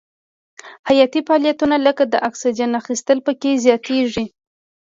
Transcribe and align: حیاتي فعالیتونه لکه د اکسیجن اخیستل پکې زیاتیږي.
حیاتي 0.89 1.19
فعالیتونه 1.27 1.75
لکه 1.85 2.03
د 2.07 2.15
اکسیجن 2.27 2.71
اخیستل 2.81 3.17
پکې 3.25 3.51
زیاتیږي. 3.65 4.25